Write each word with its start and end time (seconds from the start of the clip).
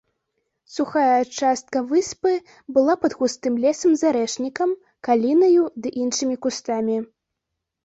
Сухая 0.75 1.19
частка 1.39 1.81
выспы 1.91 2.31
была 2.79 2.95
пад 3.03 3.11
густым 3.21 3.53
лесам 3.67 3.91
з 4.01 4.09
арэшнікам, 4.15 4.75
калінаю 5.11 5.63
ды 5.85 5.95
іншымі 6.07 6.35
кустамі. 6.49 6.97